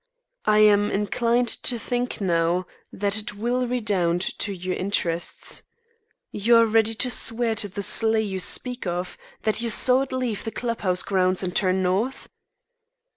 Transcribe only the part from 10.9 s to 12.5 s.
grounds and turn north?"